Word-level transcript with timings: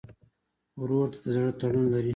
ورور 0.81 1.07
ته 1.13 1.17
د 1.23 1.25
زړه 1.35 1.51
تړون 1.59 1.85
لرې. 1.93 2.09